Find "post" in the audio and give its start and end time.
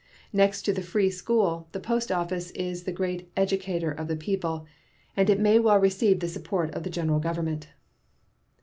1.79-2.11